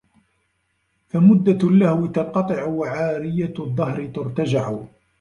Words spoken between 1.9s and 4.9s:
تَنْقَطِعُ وَعَارِيَّةُ الدَّهْرِ تُرْتَجَعُ